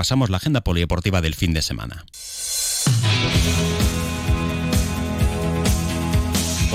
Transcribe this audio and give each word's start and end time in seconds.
repasamos 0.00 0.30
la 0.30 0.38
agenda 0.38 0.62
polideportiva 0.62 1.20
del 1.20 1.34
fin 1.34 1.52
de 1.52 1.60
semana. 1.60 2.06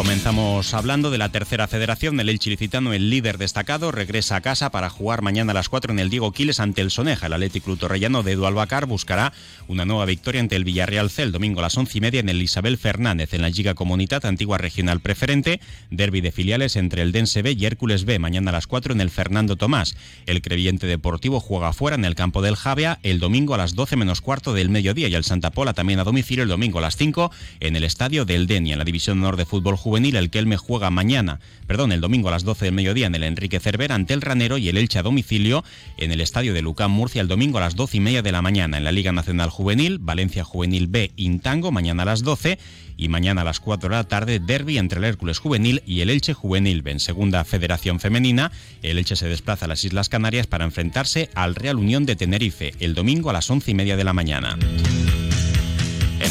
Comenzamos 0.06 0.76
hablando 0.76 1.10
de 1.10 1.18
la 1.18 1.30
tercera 1.30 1.68
federación. 1.68 2.20
El 2.20 2.30
Elche 2.30 2.52
Licitano, 2.52 2.94
el 2.94 3.10
líder 3.10 3.40
destacado, 3.40 3.92
regresa 3.92 4.36
a 4.36 4.42
casa 4.42 4.70
para 4.70 4.92
jugar 4.92 5.24
mañana 5.24 5.50
a 5.50 5.56
las 5.56 5.68
4 5.68 5.94
en 5.94 5.98
el 5.98 6.12
Diego 6.12 6.32
Quiles 6.32 6.60
ante 6.60 6.82
el 6.82 6.92
Soneja. 6.92 7.26
El 7.26 7.34
Atlético 7.34 7.66
Club 7.66 7.80
Torrellano 7.80 8.22
de 8.22 8.34
Edu 8.34 8.46
Albacar 8.46 8.86
buscará 8.86 9.34
una 9.68 9.84
nueva 9.84 10.06
victoria 10.06 10.42
ante 10.42 10.56
el 10.56 10.64
Villarreal 10.64 11.10
C 11.10 11.24
el 11.24 11.32
domingo 11.32 11.60
a 11.60 11.64
las 11.64 11.76
11 11.76 11.98
y 11.98 12.02
media 12.02 12.20
en 12.20 12.30
el 12.30 12.40
Isabel 12.40 12.78
Fernández 12.78 13.34
en 13.34 13.42
la 13.42 13.50
Liga 13.50 13.74
Comunidad 13.74 14.28
Antigua 14.28 14.60
Regional 14.60 15.00
Preferente. 15.00 15.60
Derby 15.90 16.22
de 16.22 16.32
filiales 16.32 16.76
entre 16.76 17.02
el 17.02 17.12
Dense 17.12 17.42
B 17.42 17.54
y 17.54 17.66
Hércules 17.66 18.06
B 18.06 18.20
mañana 18.20 18.52
a 18.52 18.54
las 18.54 18.68
4 18.68 18.94
en 18.94 19.02
el 19.02 19.10
Fernando 19.10 19.56
Tomás. 19.56 19.98
El 20.28 20.44
Creviente 20.44 20.86
Deportivo 20.86 21.40
juega 21.40 21.74
fuera 21.74 21.96
en 21.96 22.06
el 22.06 22.14
campo 22.14 22.44
del 22.44 22.58
Javia 22.58 23.00
el 23.02 23.20
domingo 23.20 23.56
a 23.56 23.58
las 23.58 23.74
12 23.74 23.96
menos 23.96 24.22
cuarto 24.22 24.54
del 24.54 24.70
mediodía 24.70 25.08
y 25.08 25.16
el 25.16 25.24
Santa 25.24 25.50
Pola 25.50 25.74
también 25.74 26.00
a 26.00 26.04
domicilio 26.04 26.44
el 26.44 26.50
domingo 26.50 26.78
a 26.78 26.84
las 26.84 26.96
5 26.96 27.32
en 27.60 27.76
el 27.76 27.84
Estadio 27.84 28.24
del 28.24 28.46
Denia 28.46 28.74
en 28.74 28.80
la 28.80 28.86
División 28.86 29.18
Honor 29.18 29.36
de 29.36 29.48
Fútbol 29.48 29.76
juvenil, 29.78 29.95
el 29.96 30.30
Kelme 30.30 30.58
juega 30.58 30.90
mañana, 30.92 31.40
perdón, 31.68 31.94
el 31.94 32.02
domingo 32.02 32.28
a 32.28 32.32
las 32.32 32.44
12 32.44 32.66
del 32.66 32.74
mediodía 32.74 33.08
en 33.08 33.16
el 33.16 33.24
Enrique 33.24 33.62
Cervera 33.62 33.96
ante 33.96 34.14
el 34.14 34.22
Ranero 34.22 34.58
y 34.58 34.68
el 34.68 34.78
Elche 34.78 35.00
a 35.00 35.04
domicilio 35.04 35.64
en 35.98 36.12
el 36.12 36.20
estadio 36.20 36.54
de 36.54 36.62
Lucán 36.62 36.92
Murcia 36.92 37.22
el 37.22 37.30
domingo 37.30 37.60
a 37.60 37.62
las 37.62 37.78
12 37.78 37.98
y 37.98 38.00
media 38.02 38.22
de 38.22 38.34
la 38.34 38.42
mañana. 38.42 38.78
En 38.78 38.84
la 38.84 38.92
Liga 38.92 39.14
Nacional 39.14 39.50
Juvenil, 39.50 40.00
Valencia 40.00 40.44
Juvenil 40.44 40.88
B, 40.88 41.12
Intango, 41.16 41.72
mañana 41.72 42.04
a 42.04 42.08
las 42.08 42.24
12 42.24 42.60
y 42.98 43.08
mañana 43.08 43.42
a 43.42 43.46
las 43.46 43.62
4 43.62 43.90
de 43.90 43.96
la 43.96 44.04
tarde, 44.04 44.40
derby 44.40 44.78
entre 44.78 45.00
el 45.00 45.06
Hércules 45.06 45.40
Juvenil 45.40 45.82
y 45.86 46.02
el 46.02 46.10
Elche 46.10 46.34
Juvenil 46.34 46.82
B. 46.82 46.92
En 46.92 47.00
segunda 47.00 47.46
federación 47.46 48.02
femenina, 48.02 48.52
el 48.82 48.98
Elche 48.98 49.16
se 49.16 49.30
desplaza 49.30 49.66
a 49.66 49.70
las 49.70 49.84
Islas 49.86 50.10
Canarias 50.10 50.48
para 50.48 50.66
enfrentarse 50.66 51.30
al 51.36 51.56
Real 51.56 51.78
Unión 51.78 52.06
de 52.06 52.18
Tenerife 52.18 52.74
el 52.82 52.96
domingo 52.96 53.30
a 53.30 53.34
las 53.34 53.50
11 53.50 53.72
y 53.72 53.74
media 53.76 53.96
de 53.96 54.04
la 54.04 54.14
mañana. 54.14 54.58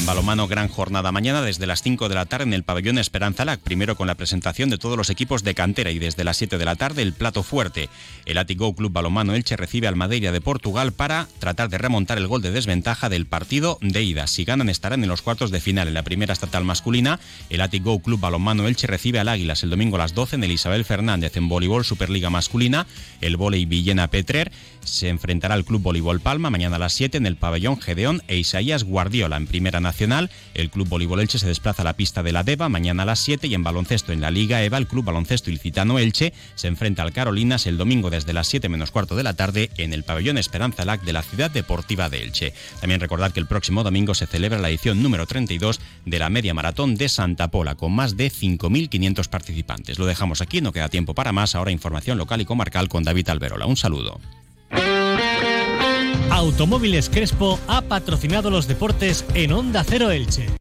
Balomano, 0.06 0.46
gran 0.48 0.68
jornada 0.68 1.12
mañana 1.12 1.40
desde 1.40 1.66
las 1.66 1.82
5 1.82 2.08
de 2.08 2.14
la 2.14 2.26
tarde 2.26 2.44
en 2.44 2.52
el 2.52 2.62
pabellón 2.62 2.98
Esperanza 2.98 3.44
Lac, 3.44 3.60
primero 3.60 3.96
con 3.96 4.06
la 4.06 4.14
presentación 4.14 4.68
de 4.68 4.76
todos 4.76 4.96
los 4.96 5.08
equipos 5.08 5.44
de 5.44 5.54
cantera 5.54 5.90
y 5.90 5.98
desde 5.98 6.24
las 6.24 6.36
7 6.36 6.58
de 6.58 6.64
la 6.64 6.76
tarde 6.76 7.02
el 7.02 7.12
plato 7.12 7.42
fuerte. 7.42 7.88
El 8.26 8.38
Atigo 8.38 8.74
Club 8.74 8.92
Balomano 8.92 9.34
Elche 9.34 9.56
recibe 9.56 9.86
al 9.86 9.96
Madeira 9.96 10.32
de 10.32 10.40
Portugal 10.40 10.92
para 10.92 11.28
tratar 11.38 11.68
de 11.70 11.78
remontar 11.78 12.18
el 12.18 12.26
gol 12.26 12.42
de 12.42 12.50
desventaja 12.50 13.08
del 13.08 13.26
partido 13.26 13.78
de 13.80 14.02
ida. 14.02 14.26
Si 14.26 14.44
ganan 14.44 14.68
estarán 14.68 15.02
en 15.02 15.08
los 15.08 15.22
cuartos 15.22 15.50
de 15.50 15.60
final. 15.60 15.88
En 15.88 15.94
la 15.94 16.02
primera 16.02 16.32
estatal 16.32 16.64
masculina, 16.64 17.20
el 17.48 17.60
Atigo 17.60 18.00
Club 18.00 18.20
Balomano 18.20 18.66
Elche 18.66 18.86
recibe 18.86 19.20
al 19.20 19.28
Águilas 19.28 19.62
el 19.62 19.70
domingo 19.70 19.96
a 19.96 20.00
las 20.00 20.14
12 20.14 20.36
en 20.36 20.44
el 20.44 20.52
Isabel 20.52 20.84
Fernández. 20.84 21.36
En 21.36 21.48
voleibol 21.48 21.84
Superliga 21.84 22.30
masculina, 22.30 22.86
el 23.20 23.36
volei 23.36 23.64
Villena 23.64 24.08
Petrer 24.08 24.52
se 24.84 25.08
enfrentará 25.08 25.54
al 25.54 25.64
Club 25.64 25.82
Voleibol 25.82 26.20
Palma 26.20 26.50
mañana 26.50 26.76
a 26.76 26.78
las 26.78 26.92
7 26.92 27.16
en 27.16 27.26
el 27.26 27.36
pabellón 27.36 27.80
Gedeón 27.80 28.22
e 28.28 28.36
Isaías 28.36 28.84
Guardiola. 28.84 29.36
En 29.36 29.46
primera 29.46 29.80
el 30.54 30.70
Club 30.70 30.88
Voleibol 30.88 31.20
Elche 31.20 31.38
se 31.38 31.46
desplaza 31.46 31.82
a 31.82 31.84
la 31.84 31.96
pista 31.96 32.22
de 32.22 32.32
la 32.32 32.42
Deva 32.42 32.68
mañana 32.68 33.04
a 33.04 33.06
las 33.06 33.20
7 33.20 33.46
y 33.46 33.54
en 33.54 33.62
baloncesto 33.62 34.12
en 34.12 34.20
la 34.20 34.30
Liga 34.30 34.62
EVA, 34.62 34.78
el 34.78 34.86
Club 34.86 35.04
Baloncesto 35.04 35.50
Ilicitano 35.50 35.98
Elche 35.98 36.32
se 36.56 36.66
enfrenta 36.66 37.02
al 37.02 37.12
Carolinas 37.12 37.66
el 37.66 37.78
domingo 37.78 38.10
desde 38.10 38.32
las 38.32 38.48
7 38.48 38.68
menos 38.68 38.90
cuarto 38.90 39.14
de 39.14 39.22
la 39.22 39.34
tarde 39.34 39.70
en 39.76 39.92
el 39.92 40.02
pabellón 40.02 40.36
Esperanza 40.36 40.84
Lac 40.84 41.02
de 41.02 41.12
la 41.12 41.22
Ciudad 41.22 41.50
Deportiva 41.50 42.08
de 42.08 42.22
Elche. 42.22 42.54
También 42.80 43.00
recordad 43.00 43.32
que 43.32 43.40
el 43.40 43.46
próximo 43.46 43.82
domingo 43.82 44.14
se 44.14 44.26
celebra 44.26 44.58
la 44.58 44.68
edición 44.68 45.02
número 45.02 45.26
32 45.26 45.80
de 46.04 46.18
la 46.18 46.28
Media 46.28 46.54
Maratón 46.54 46.96
de 46.96 47.08
Santa 47.08 47.48
Pola 47.48 47.76
con 47.76 47.92
más 47.92 48.16
de 48.16 48.30
5.500 48.30 49.28
participantes. 49.28 49.98
Lo 49.98 50.06
dejamos 50.06 50.40
aquí, 50.40 50.60
no 50.60 50.72
queda 50.72 50.88
tiempo 50.88 51.14
para 51.14 51.32
más. 51.32 51.54
Ahora 51.54 51.70
información 51.70 52.18
local 52.18 52.40
y 52.40 52.44
comarcal 52.44 52.88
con 52.88 53.04
David 53.04 53.28
Alberola. 53.28 53.66
Un 53.66 53.76
saludo. 53.76 54.20
Automóviles 56.34 57.10
Crespo 57.10 57.60
ha 57.68 57.82
patrocinado 57.82 58.50
los 58.50 58.66
deportes 58.66 59.24
en 59.34 59.52
Onda 59.52 59.84
Cero 59.84 60.10
Elche. 60.10 60.54